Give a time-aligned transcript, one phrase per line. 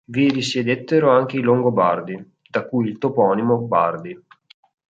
[0.05, 4.19] Vi risiedettero anche i Longobardi, da cui il toponimo "Bardi".